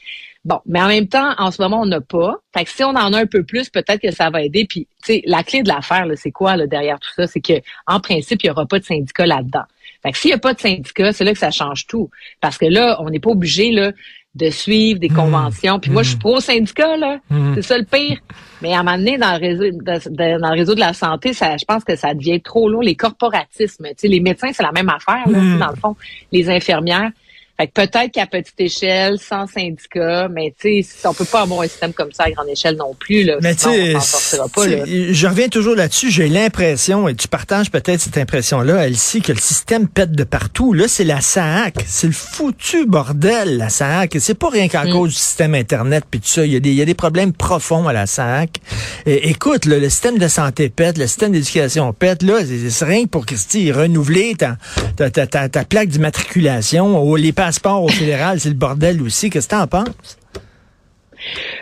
bon, 0.44 0.60
mais 0.66 0.80
en 0.80 0.88
même 0.88 1.08
temps, 1.08 1.34
en 1.38 1.50
ce 1.50 1.62
moment, 1.62 1.80
on 1.80 1.86
n'a 1.86 2.00
pas. 2.00 2.36
Fait 2.56 2.64
que 2.64 2.70
si 2.70 2.82
on 2.84 2.90
en 2.90 3.12
a 3.12 3.18
un 3.18 3.26
peu 3.26 3.44
plus, 3.44 3.70
peut-être 3.70 4.00
que 4.00 4.10
ça 4.10 4.30
va 4.30 4.42
aider. 4.42 4.66
Puis, 4.68 4.88
tu 5.04 5.20
la 5.26 5.42
clé 5.42 5.62
de 5.62 5.68
l'affaire, 5.68 6.06
c'est 6.16 6.32
quoi 6.32 6.56
là, 6.56 6.66
derrière 6.66 6.98
tout 6.98 7.12
ça? 7.14 7.26
C'est 7.26 7.40
que, 7.40 7.60
en 7.86 8.00
principe, 8.00 8.42
il 8.42 8.46
n'y 8.46 8.50
aura 8.50 8.66
pas 8.66 8.78
de 8.78 8.84
syndicat 8.84 9.26
là-dedans. 9.26 9.64
Fait 10.02 10.12
que 10.12 10.18
s'il 10.18 10.30
n'y 10.30 10.34
a 10.34 10.38
pas 10.38 10.54
de 10.54 10.60
syndicat, 10.60 11.12
c'est 11.12 11.24
là 11.24 11.32
que 11.32 11.38
ça 11.38 11.50
change 11.50 11.86
tout. 11.86 12.10
Parce 12.40 12.58
que 12.58 12.66
là, 12.66 12.98
on 13.00 13.10
n'est 13.10 13.18
pas 13.18 13.30
obligé 13.30 13.70
là, 13.72 13.92
de 14.34 14.50
suivre 14.50 15.00
des 15.00 15.08
mmh. 15.08 15.14
conventions. 15.14 15.80
Puis 15.80 15.90
moi, 15.90 16.02
je 16.02 16.10
suis 16.10 16.16
mmh. 16.16 16.20
pro 16.20 16.40
syndicat, 16.40 16.96
là. 16.96 17.18
Mmh. 17.30 17.54
C'est 17.56 17.62
ça 17.62 17.78
le 17.78 17.84
pire. 17.84 18.18
Mais 18.62 18.74
à 18.74 18.80
un 18.80 18.82
moment 18.82 18.98
donné, 18.98 19.18
dans 19.18 19.32
le 19.32 19.38
réseau 19.38 19.64
de, 19.64 20.38
dans 20.38 20.50
le 20.50 20.58
réseau 20.58 20.74
de 20.74 20.80
la 20.80 20.92
santé, 20.92 21.32
ça, 21.32 21.56
je 21.56 21.64
pense 21.64 21.84
que 21.84 21.96
ça 21.96 22.14
devient 22.14 22.40
trop 22.40 22.68
lourd. 22.68 22.82
Les 22.82 22.94
corporatismes, 22.94 23.86
tu 23.88 23.94
sais, 23.96 24.08
les 24.08 24.20
médecins, 24.20 24.50
c'est 24.52 24.62
la 24.62 24.72
même 24.72 24.88
affaire, 24.88 25.28
là, 25.28 25.38
dans 25.58 25.70
le 25.70 25.76
fond. 25.76 25.96
Les 26.32 26.48
infirmières. 26.50 27.10
Fait 27.60 27.66
que 27.66 27.72
peut-être 27.72 28.12
qu'à 28.12 28.26
petite 28.26 28.60
échelle, 28.60 29.18
sans 29.18 29.46
syndicat, 29.48 30.28
mais 30.28 30.54
tu 30.60 30.82
sais, 30.82 31.08
on 31.08 31.14
peut 31.14 31.24
pas 31.24 31.42
avoir 31.42 31.62
un 31.62 31.68
système 31.68 31.92
comme 31.92 32.12
ça 32.12 32.24
à 32.24 32.30
grande 32.30 32.48
échelle 32.48 32.76
non 32.76 32.94
plus. 32.94 33.24
Là, 33.24 33.38
mais 33.42 33.54
tu 33.56 33.68
je 33.68 35.26
reviens 35.26 35.48
toujours 35.48 35.74
là-dessus. 35.74 36.10
J'ai 36.10 36.28
l'impression, 36.28 37.08
et 37.08 37.14
tu 37.14 37.28
partages 37.28 37.70
peut-être 37.70 38.00
cette 38.00 38.18
impression-là, 38.18 38.86
Elsie, 38.86 39.22
que 39.22 39.32
le 39.32 39.40
système 39.40 39.88
pète 39.88 40.12
de 40.12 40.24
partout. 40.24 40.72
Là, 40.72 40.86
c'est 40.86 41.04
la 41.04 41.20
SAC. 41.20 41.84
C'est 41.86 42.06
le 42.06 42.12
foutu 42.12 42.86
bordel, 42.86 43.56
la 43.56 43.68
SAC. 43.68 44.16
C'est 44.20 44.38
pas 44.38 44.50
rien 44.50 44.68
qu'à 44.68 44.84
mm. 44.84 44.92
cause 44.92 45.10
du 45.10 45.16
système 45.16 45.54
Internet 45.54 46.04
puis 46.08 46.20
tout 46.20 46.28
ça. 46.28 46.46
Il 46.46 46.52
y, 46.52 46.56
a 46.56 46.60
des, 46.60 46.70
il 46.70 46.76
y 46.76 46.82
a 46.82 46.84
des 46.84 46.94
problèmes 46.94 47.32
profonds 47.32 47.88
à 47.88 47.92
la 47.92 48.06
SAC. 48.06 48.60
Et, 49.06 49.30
écoute, 49.30 49.64
le 49.64 49.80
système 49.88 50.18
de 50.18 50.28
santé 50.28 50.68
pète, 50.68 50.98
le 50.98 51.06
système 51.06 51.32
d'éducation 51.32 51.92
pète. 51.92 52.22
Là, 52.22 52.36
c'est 52.70 52.84
rien 52.84 53.06
pour 53.06 53.26
Christy, 53.26 53.72
renouveler 53.72 54.34
ta, 54.36 54.56
ta, 54.96 55.10
ta, 55.10 55.48
ta, 55.48 55.64
plaque 55.64 55.88
d'immatriculation. 55.88 57.14
Les 57.14 57.32
passeport 57.48 57.82
au 57.82 57.88
fédéral, 57.88 58.38
c'est 58.38 58.50
le 58.50 58.54
bordel 58.56 59.00
aussi. 59.00 59.30
Qu'est-ce 59.30 59.48
que 59.48 59.54
tu 59.54 59.60
en 59.60 59.66
penses? 59.66 60.18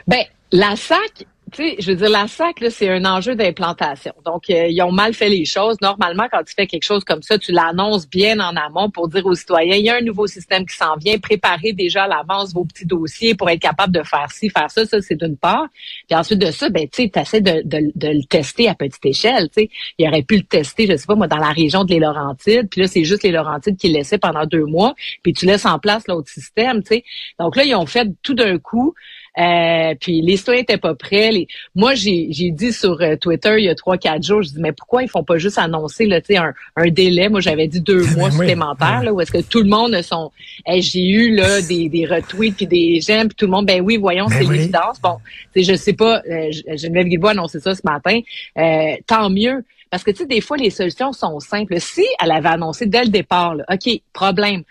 Ben, 0.09 0.25
la 0.51 0.75
SAC, 0.75 1.27
tu 1.53 1.63
sais, 1.63 1.77
je 1.79 1.93
veux 1.93 1.97
dire, 1.97 2.11
la 2.11 2.27
SAC, 2.27 2.65
c'est 2.71 2.89
un 2.89 3.05
enjeu 3.05 3.37
d'implantation. 3.37 4.13
Donc, 4.25 4.51
euh, 4.51 4.67
ils 4.69 4.83
ont 4.83 4.91
mal 4.91 5.15
fait 5.15 5.29
les 5.29 5.45
choses. 5.45 5.77
Normalement, 5.81 6.27
quand 6.31 6.43
tu 6.43 6.53
fais 6.55 6.67
quelque 6.67 6.83
chose 6.83 7.05
comme 7.05 7.23
ça, 7.23 7.39
tu 7.39 7.53
l'annonces 7.53 8.09
bien 8.09 8.41
en 8.41 8.57
amont 8.57 8.91
pour 8.91 9.09
dire 9.09 9.25
aux 9.27 9.35
citoyens, 9.35 9.77
il 9.77 9.85
y 9.85 9.89
a 9.89 9.97
un 9.97 10.01
nouveau 10.01 10.27
système 10.27 10.67
qui 10.67 10.75
s'en 10.75 10.97
vient, 10.97 11.19
préparez 11.19 11.73
déjà 11.73 12.05
à 12.05 12.09
l'avance 12.09 12.53
vos 12.53 12.65
petits 12.65 12.85
dossiers 12.85 13.37
pour 13.37 13.49
être 13.49 13.61
capable 13.61 13.95
de 13.95 14.03
faire 14.03 14.29
ci, 14.33 14.51
faire 14.51 14.69
ça. 14.71 14.85
Ça, 14.87 15.01
c'est 15.01 15.15
d'une 15.15 15.37
part. 15.37 15.69
Puis 16.09 16.19
ensuite 16.19 16.41
de 16.41 16.51
ça, 16.51 16.69
ben, 16.69 16.89
tu 16.89 17.05
sais, 17.05 17.13
essaies 17.15 17.41
de, 17.41 17.63
de, 17.65 17.93
de, 17.95 18.09
le 18.09 18.25
tester 18.25 18.69
à 18.69 18.75
petite 18.75 19.07
échelle. 19.07 19.49
Tu 19.51 19.63
sais, 19.63 19.71
il 19.99 20.09
aurait 20.09 20.23
pu 20.23 20.39
le 20.39 20.43
tester, 20.43 20.89
je 20.89 20.97
sais 20.97 21.07
pas, 21.07 21.15
moi, 21.15 21.29
dans 21.29 21.37
la 21.37 21.51
région 21.51 21.85
de 21.85 21.91
les 21.91 22.01
Laurentides. 22.01 22.69
Puis 22.69 22.81
là, 22.81 22.89
c'est 22.89 23.05
juste 23.05 23.23
les 23.23 23.31
Laurentides 23.31 23.77
qui 23.77 23.89
laissaient 23.89 24.19
pendant 24.19 24.47
deux 24.47 24.65
mois. 24.65 24.95
Puis 25.23 25.33
tu 25.33 25.47
laisses 25.47 25.67
en 25.67 25.79
place 25.79 26.09
l'autre 26.09 26.29
système, 26.29 26.83
tu 26.83 26.89
sais. 26.89 27.05
Donc 27.39 27.55
là, 27.55 27.63
ils 27.63 27.77
ont 27.77 27.87
fait 27.87 28.09
tout 28.25 28.35
d'un 28.35 28.59
coup 28.59 28.95
euh, 29.39 29.95
puis 30.01 30.23
les 30.23 30.37
citoyens 30.37 30.63
étaient 30.63 30.79
pas 30.79 30.95
prêts. 30.95 31.31
Les... 31.31 31.49
Moi, 31.75 31.95
j'ai, 31.95 32.29
j'ai 32.31 32.51
dit 32.51 32.73
sur 32.73 33.01
euh, 33.01 33.17
Twitter 33.17 33.55
il 33.59 33.65
y 33.65 33.69
a 33.69 33.75
trois, 33.75 33.99
quatre 33.99 34.23
jours, 34.23 34.43
je 34.43 34.51
dis 34.51 34.61
mais 34.61 34.73
pourquoi 34.73 35.03
ils 35.03 35.09
font 35.09 35.25
pas 35.25 35.39
juste 35.39 35.59
annoncer 35.59 36.07
là, 36.07 36.21
un, 36.37 36.55
un 36.77 36.89
délai? 36.89 37.29
Moi, 37.29 37.41
j'avais 37.41 37.69
dit 37.69 37.81
deux 37.81 38.05
mois 38.17 38.31
supplémentaires, 38.31 39.03
là, 39.03 39.13
où 39.13 39.21
est-ce 39.21 39.33
que 39.33 39.43
tout 39.43 39.61
le 39.61 39.69
monde 39.69 40.01
sont. 40.03 40.33
j'ai 40.67 41.07
eu 41.07 41.35
là 41.35 41.61
des, 41.63 41.89
des 41.89 42.07
retweets 42.07 42.57
puis 42.57 42.67
des 42.67 43.01
j'aime 43.01 43.29
puis 43.29 43.37
tout 43.37 43.47
le 43.47 43.53
monde. 43.53 43.67
Ben 43.67 43.81
oui, 43.81 43.97
voyons, 43.97 44.27
ben 44.27 44.37
c'est 44.39 44.53
l'évidence. 44.53 45.01
Bon, 45.01 45.19
je 45.55 45.75
sais 45.75 45.93
pas. 45.93 46.23
Euh, 46.29 46.51
Geneviève 46.77 47.07
Guilbault 47.07 47.29
a 47.29 47.31
annoncé 47.33 47.61
ça 47.61 47.75
ce 47.75 47.83
matin. 47.85 48.21
Euh, 48.59 48.97
tant 49.07 49.31
mieux. 49.31 49.65
Parce 49.91 50.03
que 50.03 50.11
tu 50.11 50.19
sais, 50.19 50.27
des 50.27 50.41
fois, 50.41 50.57
les 50.57 50.71
solutions 50.71 51.13
sont 51.13 51.39
simples. 51.41 51.81
Si 51.81 52.05
elle 52.23 52.33
avait 52.33 52.49
annoncé 52.49 52.87
dès 52.87 53.05
le 53.05 53.11
départ, 53.11 53.55
là, 53.55 53.65
OK, 53.73 54.01
problème. 54.13 54.63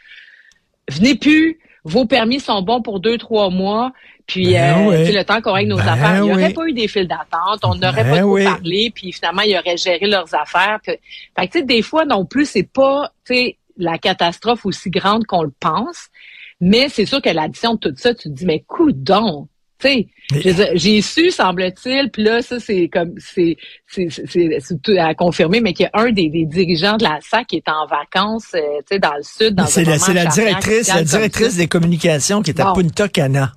Venez 0.90 1.16
plus, 1.16 1.58
vos 1.84 2.06
permis 2.06 2.40
sont 2.40 2.62
bons 2.62 2.82
pour 2.82 3.00
deux, 3.00 3.18
trois 3.18 3.50
mois. 3.50 3.92
Puis, 4.27 4.54
ben 4.54 4.92
euh, 4.92 5.12
le 5.12 5.24
temps 5.24 5.39
qu'on 5.42 5.54
règle 5.54 5.69
nos 5.69 5.77
ben 5.77 5.88
affaires, 5.88 6.18
il 6.18 6.24
n'y 6.24 6.33
aurait 6.33 6.54
pas 6.54 6.66
eu 6.68 6.74
des 6.74 6.88
files 6.88 7.07
d'attente, 7.07 7.60
on 7.63 7.75
n'aurait 7.75 8.03
pas 8.03 8.22
ben 8.22 8.22
trop 8.22 8.44
parlé, 8.44 8.91
puis 8.94 9.12
finalement, 9.12 9.44
ils 9.44 9.55
auraient 9.55 9.77
géré 9.77 10.08
leurs 10.08 10.34
affaires. 10.34 10.79
Fait 10.84 10.98
que, 11.38 11.44
tu 11.44 11.60
sais, 11.60 11.63
des 11.63 11.82
fois, 11.82 12.05
non 12.05 12.25
plus, 12.25 12.46
c'est 12.46 12.63
pas, 12.63 13.12
tu 13.25 13.36
sais, 13.36 13.58
la 13.77 13.98
catastrophe 13.98 14.65
aussi 14.65 14.89
grande 14.89 15.25
qu'on 15.25 15.44
le 15.44 15.53
pense. 15.60 16.08
Mais 16.62 16.89
c'est 16.89 17.05
sûr 17.05 17.22
que 17.22 17.29
l'addition 17.29 17.75
de 17.75 17.79
tout 17.79 17.94
ça, 17.98 18.13
tu 18.13 18.29
te 18.29 18.34
dis, 18.34 18.46
mais 18.46 18.63
coudon, 18.65 19.48
tu 19.77 19.88
sais, 19.89 20.08
j'ai 20.75 21.01
su, 21.01 21.32
semble-t-il, 21.32 22.10
puis 22.10 22.24
là, 22.24 22.41
ça, 22.41 22.60
c'est 22.60 22.89
comme, 22.91 23.13
c'est, 23.17 23.58
c'est, 23.88 24.08
c'est, 24.10 24.98
à 24.98 25.13
confirmer, 25.13 25.60
mais 25.60 25.74
qu'il 25.74 25.86
y 25.86 25.89
a 25.98 26.01
un 26.01 26.12
des, 26.12 26.29
des, 26.29 26.46
dirigeants 26.46 26.98
de 26.98 27.03
la 27.03 27.20
SAC 27.22 27.48
qui 27.48 27.58
est 27.58 27.70
en 27.70 27.86
vacances, 27.86 28.53
euh, 28.55 28.60
tu 28.79 28.96
sais, 28.96 29.00
dans 29.00 29.13
le 29.15 29.24
sud, 29.24 29.55
dans 29.55 29.65
C'est 29.65 29.84
la, 29.84 29.98
la 30.13 30.25
directrice, 30.27 30.88
la 30.88 31.03
directrice 31.03 31.58
des 31.58 31.67
communications 31.67 32.41
qui 32.41 32.51
est 32.51 32.60
à 32.60 32.72
Punta 32.74 33.10
Cana. 33.10 33.51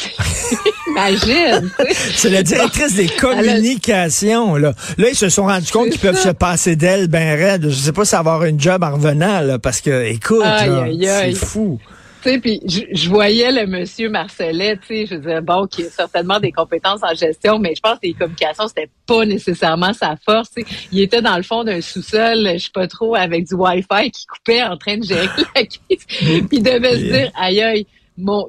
Imagine. 0.88 1.70
C'est 2.16 2.30
la 2.30 2.42
directrice 2.42 2.94
des 2.94 3.06
communications. 3.08 4.56
Là, 4.56 4.72
là 4.98 5.08
ils 5.08 5.16
se 5.16 5.28
sont 5.28 5.44
rendus 5.44 5.70
compte 5.70 5.90
qu'ils 5.90 6.00
peuvent 6.00 6.20
se 6.20 6.30
passer 6.30 6.76
d'elle 6.76 7.08
ben 7.08 7.38
raide. 7.38 7.68
Je 7.68 7.74
sais 7.74 7.92
pas 7.92 8.04
si 8.04 8.14
avoir 8.14 8.44
une 8.44 8.60
job 8.60 8.82
en 8.82 8.94
revenant, 8.94 9.40
là, 9.40 9.58
parce 9.58 9.80
que, 9.80 10.06
écoute, 10.06 10.44
c'est 10.44 11.34
fou. 11.34 11.78
Tu 12.22 12.30
sais, 12.30 12.38
puis 12.38 12.60
je, 12.66 13.08
voyais 13.08 13.50
le 13.50 13.66
monsieur 13.66 14.10
Marcelet, 14.10 14.76
tu 14.76 14.86
sais, 14.86 15.06
je 15.06 15.14
disais, 15.14 15.40
bon, 15.40 15.66
qui 15.66 15.84
a 15.84 15.90
certainement 15.90 16.38
des 16.38 16.52
compétences 16.52 17.02
en 17.02 17.14
gestion, 17.14 17.58
mais 17.58 17.74
je 17.74 17.80
pense 17.80 17.94
que 17.94 18.06
les 18.08 18.12
communications, 18.12 18.68
c'était 18.68 18.90
pas 19.06 19.24
nécessairement 19.24 19.92
sa 19.94 20.16
force. 20.16 20.50
Il 20.92 21.00
était 21.00 21.22
dans 21.22 21.36
le 21.36 21.42
fond 21.42 21.64
d'un 21.64 21.80
sous-sol, 21.80 22.50
je 22.52 22.58
sais 22.58 22.70
pas 22.74 22.86
trop, 22.86 23.14
avec 23.14 23.46
du 23.48 23.54
Wi-Fi 23.54 24.10
qui 24.10 24.26
coupait 24.26 24.62
en 24.62 24.76
train 24.76 24.98
de 24.98 25.04
gérer 25.04 25.28
la 25.56 25.64
crise. 25.64 26.06
puis 26.06 26.48
il 26.52 26.62
devait 26.62 26.96
se 26.96 27.04
dire, 27.04 27.32
aïe 27.34 27.62
aïe, 27.62 27.86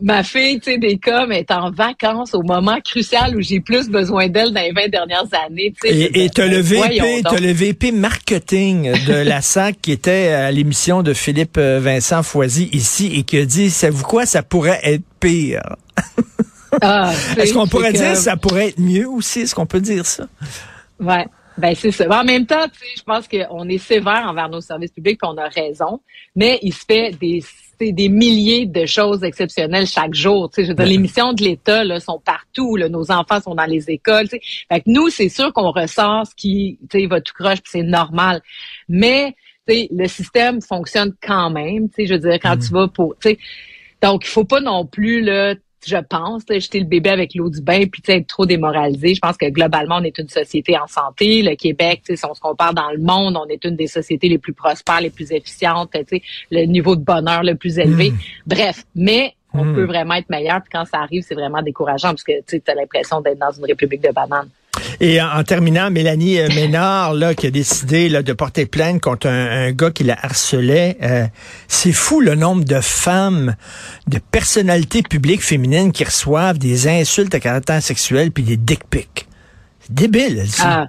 ma 0.01 0.24
fille, 0.24 0.60
tu 0.60 0.72
sais, 0.72 0.78
des 0.78 0.98
coms 0.98 1.32
est 1.32 1.51
en 1.51 1.72
vacances 1.72 2.34
au 2.34 2.42
moment 2.42 2.80
crucial 2.84 3.36
où 3.36 3.42
j'ai 3.42 3.60
plus 3.60 3.90
besoin 3.90 4.28
d'elle 4.28 4.51
dans 4.51 4.62
les 4.62 4.72
20 4.72 4.90
dernières 4.90 5.28
années. 5.46 5.74
Et 5.84 6.30
tu 6.30 6.42
as 6.42 6.48
le 6.48 6.58
VP, 6.58 7.22
as 7.25 7.40
le 7.40 7.51
VP 7.51 7.92
marketing 7.92 8.92
de 9.06 9.13
la 9.13 9.42
SAC 9.42 9.82
qui 9.82 9.92
était 9.92 10.30
à 10.30 10.51
l'émission 10.51 11.04
de 11.04 11.13
Philippe 11.13 11.58
euh, 11.58 11.80
Vincent 11.82 12.24
Foisy 12.24 12.70
ici 12.74 13.12
et 13.16 13.24
qui 13.24 13.38
a 13.38 13.46
dit, 13.46 13.70
savez-vous 13.70 14.04
quoi, 14.04 14.25
ça 14.25 14.44
pourrait 14.44 14.80
être 14.84 15.04
pire? 15.20 15.62
Ah, 16.82 17.12
Est-ce 17.38 17.54
qu'on 17.54 17.68
pourrait 17.68 17.94
dire 17.94 18.16
ça 18.16 18.38
pourrait 18.38 18.70
être 18.70 18.80
mieux 18.80 19.08
aussi? 19.08 19.42
Est-ce 19.42 19.56
qu'on 19.56 19.66
peut 19.66 19.82
dire 19.82 20.06
ça? 20.06 20.28
Ouais. 21.00 21.25
Ben 21.58 21.75
c'est 21.75 21.92
ça. 21.92 22.08
En 22.10 22.24
même 22.24 22.46
temps, 22.46 22.66
je 22.96 23.04
pense 23.04 23.28
qu'on 23.28 23.68
est 23.68 23.78
sévère 23.78 24.25
envers 24.28 24.50
nos 24.50 24.62
services 24.62 24.92
publics, 24.92 25.20
qu'on 25.20 25.38
a 25.38 25.48
raison, 25.50 26.00
mais 26.36 26.60
il 26.62 26.74
se 26.74 26.86
fait 26.88 27.12
des 27.20 27.44
des 27.82 28.10
milliers 28.10 28.66
de 28.66 28.86
choses 28.86 29.24
exceptionnelles 29.24 29.88
chaque 29.88 30.14
jour. 30.14 30.50
Tu 30.50 30.56
sais, 30.56 30.64
je 30.66 30.70
veux 30.70 30.76
dire, 30.76 30.86
les 30.86 30.98
missions 30.98 31.34
de 31.34 31.42
l'État 31.42 31.84
là, 31.84 32.00
sont 32.00 32.22
partout. 32.24 32.76
Là, 32.76 32.90
nos 32.90 33.12
enfants 33.12 33.42
sont 33.42 33.56
dans 33.56 33.66
les 33.66 33.90
écoles. 33.90 34.30
Tu 34.30 34.38
sais. 34.38 34.42
Fait 34.72 34.82
que 34.82 34.90
nous, 34.90 35.10
c'est 35.10 35.30
sûr 35.30 35.52
qu'on 35.54 35.72
ressort 35.72 36.28
ce 36.28 36.36
qui 36.36 36.78
tu 36.90 37.00
sais, 37.00 37.08
va 37.08 37.22
tout 37.22 37.34
croche, 37.34 37.60
c'est 37.66 37.84
normal. 37.84 38.42
Mais 38.88 39.36
le 39.68 40.08
système 40.08 40.62
fonctionne 40.62 41.14
quand 41.22 41.50
même. 41.50 41.90
Tu 41.90 41.96
sais, 41.96 42.06
je 42.06 42.14
veux 42.14 42.20
dire, 42.20 42.40
quand 42.42 42.58
tu 42.58 42.72
vas 42.72 42.88
pour... 42.88 43.16
Tu 43.20 43.30
sais, 43.30 43.38
donc, 44.02 44.26
il 44.26 44.30
faut 44.30 44.46
pas 44.46 44.62
non 44.62 44.86
plus 44.86 45.22
là, 45.22 45.56
je 45.86 45.98
pense, 45.98 46.44
jeter 46.50 46.80
le 46.80 46.86
bébé 46.86 47.10
avec 47.10 47.36
l'eau 47.36 47.50
du 47.50 47.62
bain 47.62 47.86
puis 47.92 48.02
être 48.08 48.28
trop 48.28 48.46
démoralisé. 48.46 49.16
Je 49.16 49.20
pense 49.20 49.38
que 49.38 49.50
globalement, 49.50 49.98
on 49.98 50.04
est 50.04 50.18
une 50.18 50.30
société 50.30 50.78
en 50.78 50.88
santé. 50.88 51.42
Le 51.42 51.56
Québec, 51.56 52.02
si 52.06 52.26
on 52.26 52.34
se 52.34 52.40
compare 52.40 52.74
dans 52.74 52.92
le 52.92 53.00
monde, 53.00 53.38
on 53.38 53.48
est 53.48 53.64
une 53.66 53.76
des 53.76 53.88
sociétés 53.88 54.30
les 54.30 54.38
plus 54.38 54.54
prospères, 54.54 55.02
les 55.02 55.10
plus 55.10 55.32
efficientes, 55.32 55.92
le 56.52 56.66
niveau 56.66 56.96
de 56.96 57.04
bonheur 57.04 57.44
le 57.44 57.56
plus 57.56 57.80
élevé. 57.80 58.12
Hmm. 58.12 58.18
Bref, 58.46 58.84
mais 58.96 59.34
on 59.54 59.66
hmm. 59.66 59.76
peut 59.76 59.86
vraiment 59.86 60.16
être 60.16 60.30
meilleur. 60.30 60.62
Puis 60.62 60.70
quand 60.72 60.86
ça 60.86 61.00
arrive, 61.00 61.24
c'est 61.28 61.36
vraiment 61.36 61.62
décourageant 61.62 62.10
parce 62.10 62.24
que 62.24 62.42
tu 62.46 62.62
as 62.68 62.76
l'impression 62.76 63.22
d'être 63.22 63.40
dans 63.40 63.52
une 63.52 63.66
république 63.66 64.02
de 64.02 64.12
bananes. 64.12 64.50
Et 65.00 65.22
en, 65.22 65.44
terminant, 65.44 65.90
Mélanie 65.90 66.40
euh, 66.40 66.50
Ménard, 66.50 67.14
là, 67.14 67.34
qui 67.34 67.48
a 67.48 67.52
décidé 67.52 68.10
là, 68.10 68.24
de 68.24 68.34
porter 68.34 68.66
plainte 68.66 69.02
contre 69.02 69.28
un, 69.28 69.72
gars 69.72 69.92
qui 69.92 70.04
la 70.04 70.18
harcelait, 70.22 70.98
euh, 71.02 71.26
c'est 71.68 71.92
fou 71.92 72.20
le 72.20 72.36
nombre 72.36 72.64
de 72.66 72.82
femmes, 72.82 73.56
de 74.08 74.20
personnalités 74.20 75.02
publiques 75.02 75.44
féminines 75.44 75.92
qui 75.92 76.04
reçoivent 76.04 76.58
des 76.58 76.88
insultes 76.88 77.34
à 77.34 77.40
caractère 77.40 77.82
sexuel 77.82 78.32
puis 78.32 78.44
des 78.44 78.58
dick 78.58 78.84
pics. 78.90 79.28
C'est 79.80 79.94
débile, 79.94 80.46
ça. 80.48 80.64
Ah, 80.68 80.88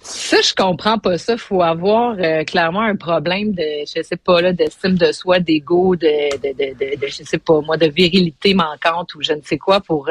ça, 0.00 0.38
je 0.42 0.54
comprends 0.54 0.98
pas 0.98 1.18
ça. 1.18 1.36
Faut 1.36 1.62
avoir 1.62 2.16
euh, 2.18 2.42
clairement 2.44 2.80
un 2.80 2.96
problème 2.96 3.52
de, 3.52 3.62
je 3.80 4.02
sais 4.02 4.16
pas, 4.16 4.40
là, 4.40 4.52
d'estime 4.52 4.96
de 4.96 5.12
soi, 5.12 5.40
d'ego, 5.40 5.96
de, 5.96 6.06
de, 6.38 6.52
de, 6.52 6.96
de, 6.96 7.06
je 7.06 7.22
sais 7.22 7.38
pas, 7.38 7.60
moi, 7.60 7.76
de 7.76 7.86
virilité 7.86 8.54
manquante 8.54 9.14
ou 9.14 9.22
je 9.22 9.34
ne 9.34 9.42
sais 9.42 9.58
quoi 9.58 9.80
pour, 9.80 10.08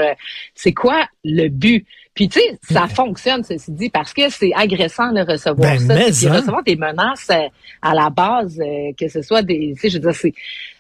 c'est 0.54 0.74
quoi 0.74 1.08
le 1.24 1.48
but? 1.48 1.88
Puis 2.20 2.28
tu 2.28 2.42
sais, 2.42 2.60
ça 2.70 2.86
fonctionne, 2.86 3.46
ceci 3.46 3.72
dit, 3.72 3.90
parce 3.90 4.14
que 4.14 4.30
c'est 4.30 4.52
agressant 4.54 5.14
de 5.14 5.22
recevoir 5.22 5.78
ben, 5.78 5.80
ça. 5.80 5.96
Puis 5.96 6.28
hein? 6.28 6.34
recevoir 6.34 6.64
des 6.64 6.76
menaces 6.76 7.30
euh, 7.32 7.48
à 7.82 7.96
la 7.96 8.10
base, 8.10 8.60
euh, 8.60 8.92
que 9.00 9.08
ce 9.08 9.22
soit 9.22 9.42
des. 9.42 9.72
Tu 9.76 9.80
sais, 9.80 9.90
je 9.90 10.00
veux 10.00 10.02
dire, 10.02 10.14
c'est. 10.14 10.34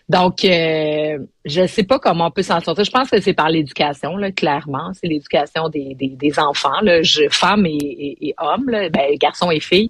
Donc, 0.09 0.43
euh, 0.43 1.17
je 1.45 1.65
sais 1.65 1.83
pas 1.83 1.97
comment 1.97 2.27
on 2.27 2.31
peut 2.31 2.41
s'en 2.41 2.59
sortir. 2.59 2.83
Je 2.83 2.91
pense 2.91 3.09
que 3.09 3.21
c'est 3.21 3.31
par 3.31 3.47
l'éducation, 3.47 4.17
là, 4.17 4.33
clairement. 4.33 4.91
C'est 4.99 5.07
l'éducation 5.07 5.69
des, 5.69 5.95
des, 5.95 6.09
des, 6.09 6.39
enfants, 6.39 6.81
là, 6.81 7.03
je, 7.03 7.29
femmes 7.31 7.65
et, 7.65 7.77
et, 7.77 8.27
et 8.27 8.35
hommes, 8.37 8.67
là, 8.67 8.89
ben, 8.89 9.15
garçons 9.17 9.49
et 9.49 9.61
filles. 9.61 9.89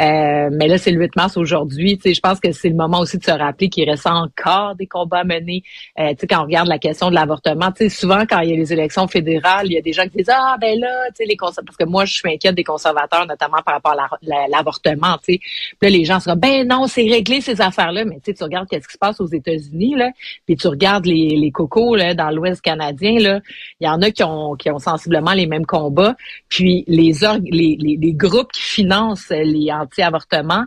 Euh, 0.00 0.48
mais 0.52 0.66
là, 0.66 0.78
c'est 0.78 0.90
le 0.90 1.00
8 1.00 1.14
mars 1.16 1.36
aujourd'hui. 1.36 1.98
Je 2.04 2.20
pense 2.20 2.40
que 2.40 2.50
c'est 2.52 2.68
le 2.68 2.74
moment 2.74 3.00
aussi 3.00 3.18
de 3.18 3.24
se 3.24 3.30
rappeler 3.30 3.68
qu'il 3.68 3.88
reste 3.88 4.06
encore 4.06 4.74
des 4.74 4.86
combats 4.86 5.20
à 5.20 5.24
mener. 5.24 5.62
Euh, 6.00 6.14
quand 6.28 6.40
on 6.40 6.44
regarde 6.44 6.68
la 6.68 6.78
question 6.78 7.10
de 7.10 7.14
l'avortement, 7.14 7.72
souvent 7.88 8.24
quand 8.28 8.40
il 8.40 8.50
y 8.50 8.52
a 8.52 8.56
les 8.56 8.72
élections 8.72 9.06
fédérales, 9.06 9.66
il 9.66 9.74
y 9.74 9.78
a 9.78 9.82
des 9.82 9.92
gens 9.92 10.04
qui 10.04 10.18
disent 10.18 10.30
Ah 10.30 10.56
ben 10.60 10.78
là, 10.78 10.88
les 11.20 11.36
parce 11.36 11.76
que 11.76 11.84
moi, 11.84 12.04
je 12.04 12.14
suis 12.14 12.32
inquiète 12.32 12.54
des 12.54 12.64
conservateurs, 12.64 13.26
notamment 13.26 13.58
par 13.64 13.74
rapport 13.74 13.92
à 13.92 14.48
l'avortement. 14.48 15.18
Puis 15.22 15.40
là, 15.80 15.90
les 15.90 16.04
gens 16.04 16.20
seront 16.20 16.36
Ben 16.36 16.66
non, 16.66 16.86
c'est 16.86 17.08
réglé 17.08 17.40
ces 17.40 17.60
affaires-là. 17.60 18.04
Mais 18.04 18.18
tu 18.24 18.34
regardes 18.42 18.68
qu'est-ce 18.68 18.88
qui 18.88 18.94
se 18.94 18.98
passe 18.98 19.20
aux 19.20 19.26
États-Unis, 19.26 19.94
là, 19.96 20.10
puis 20.46 20.56
tu 20.56 20.66
regardes 20.68 21.06
les, 21.06 21.36
les 21.36 21.50
cocos 21.50 21.94
là, 21.96 22.14
dans 22.14 22.30
l'Ouest 22.30 22.60
canadien, 22.62 23.18
là, 23.20 23.40
il 23.80 23.86
y 23.86 23.88
en 23.88 24.02
a 24.02 24.10
qui 24.10 24.24
ont, 24.24 24.54
qui 24.54 24.70
ont 24.70 24.78
sensiblement 24.78 25.32
les 25.32 25.46
mêmes 25.46 25.66
combats. 25.66 26.16
Puis 26.48 26.84
les, 26.88 27.12
les, 27.12 27.76
les, 27.80 27.98
les 28.00 28.12
groupes 28.12 28.50
qui 28.52 28.62
financent 28.62 29.30
les 29.30 29.70
anti-avortement, 29.84 30.64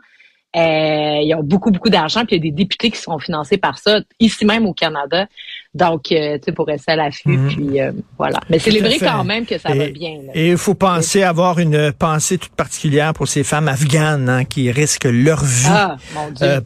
euh, 0.56 1.20
ils 1.22 1.36
ont 1.36 1.44
beaucoup, 1.44 1.72
beaucoup 1.72 1.90
d'argent, 1.90 2.26
puis 2.26 2.38
il 2.38 2.46
y 2.46 2.48
a 2.48 2.52
des 2.52 2.56
députés 2.56 2.90
qui 2.90 2.98
seront 2.98 3.20
financés 3.20 3.58
par 3.58 3.78
ça, 3.78 4.00
ici 4.20 4.46
même 4.46 4.66
au 4.66 4.74
Canada. 4.74 5.28
Donc, 5.76 6.12
euh, 6.12 6.38
tu 6.38 6.46
sais, 6.46 6.52
pour 6.52 6.66
rester 6.66 6.94
à 6.94 6.96
l'affût, 6.96 7.38
mhm. 7.38 7.48
puis 7.50 7.82
euh, 7.82 7.92
voilà. 8.18 8.40
Mais 8.50 8.58
célébrer 8.58 8.98
quand 8.98 9.24
même 9.24 9.46
que 9.46 9.60
ça 9.60 9.74
va 9.74 9.90
bien. 9.90 10.20
Et 10.34 10.52
il 10.52 10.58
faut 10.58 10.74
penser, 10.74 11.22
avoir 11.22 11.60
une 11.60 11.92
pensée 11.92 12.40
toute 12.40 12.54
particulière 12.54 13.14
pour 13.14 13.28
ces 13.28 13.44
femmes 13.44 13.68
afghanes 13.68 14.30
hein, 14.30 14.46
qui 14.46 14.72
risquent 14.72 15.10
leur 15.12 15.44
vie 15.44 15.68
ah, 15.70 15.98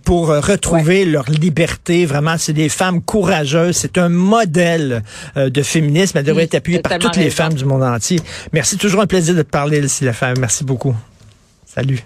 pour 0.05 0.27
retrouver 0.27 1.03
leur 1.03 1.29
liberté. 1.29 2.05
Vraiment, 2.05 2.37
c'est 2.37 2.53
des 2.53 2.69
femmes 2.69 3.01
courageuses. 3.01 3.75
C'est 3.75 3.97
un 3.97 4.09
modèle 4.09 5.03
de 5.35 5.63
féminisme. 5.63 6.19
Elle 6.19 6.25
devrait 6.25 6.43
être 6.43 6.55
appuyée 6.55 6.79
par 6.79 6.97
toutes 6.99 7.17
les 7.17 7.31
femmes 7.31 7.55
du 7.55 7.65
monde 7.65 7.83
entier. 7.83 8.19
Merci, 8.53 8.77
toujours 8.77 9.01
un 9.01 9.07
plaisir 9.07 9.35
de 9.35 9.41
te 9.41 9.49
parler, 9.49 9.81
Lucie 9.81 10.05
Lefebvre. 10.05 10.39
Merci 10.39 10.63
beaucoup. 10.63 10.95
Salut. 11.65 12.01